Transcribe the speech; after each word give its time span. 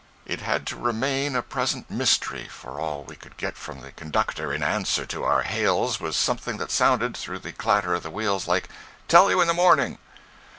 It 0.25 0.41
had 0.41 0.65
to 0.65 0.77
remain 0.77 1.35
a 1.35 1.43
present 1.43 1.91
mystery, 1.91 2.47
for 2.47 2.79
all 2.79 3.03
we 3.03 3.15
could 3.15 3.37
get 3.37 3.55
from 3.55 3.81
the 3.81 3.91
conductor 3.91 4.51
in 4.51 4.63
answer 4.63 5.05
to 5.05 5.23
our 5.23 5.43
hails 5.43 5.99
was 5.99 6.15
something 6.15 6.57
that 6.57 6.71
sounded, 6.71 7.15
through 7.15 7.37
the 7.37 7.51
clatter 7.51 7.93
of 7.93 8.01
the 8.01 8.09
wheels, 8.09 8.47
like 8.47 8.67
"Tell 9.07 9.29
you 9.29 9.41
in 9.41 9.47
the 9.47 9.53
morning!" 9.53 9.99